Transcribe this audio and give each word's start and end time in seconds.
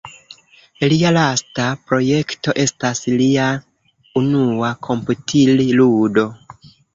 Lia 0.93 1.09
lasta 1.17 1.65
projekto 1.91 2.55
estas 2.63 3.03
lia 3.19 3.45
unua 4.23 4.73
komputil-ludo! 4.89 6.27